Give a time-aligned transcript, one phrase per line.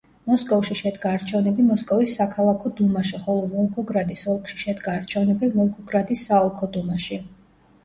[0.29, 7.23] მოსკოვში შედგა არჩევნები მოსკოვის საქალაქო დუმაში, ხოლო ვოლგოგრადის ოლქში შედგა არჩევნები ვოლგოგრადის საოლქო დუმაში.